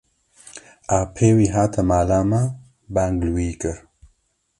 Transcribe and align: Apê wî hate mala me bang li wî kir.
Apê 0.99 1.29
wî 1.37 1.47
hate 1.55 1.81
mala 1.89 2.19
me 2.29 2.41
bang 2.95 3.13
li 3.25 3.29
wî 3.35 3.51
kir. 3.61 3.77